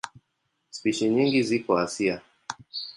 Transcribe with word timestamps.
Spishi 0.69 1.09
nyingi 1.09 1.39
ziko 1.47 1.71
Asia. 1.85 2.15